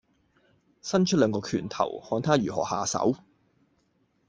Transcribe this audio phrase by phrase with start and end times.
[0.81, 3.13] 伸出兩個拳頭，看他如何下手。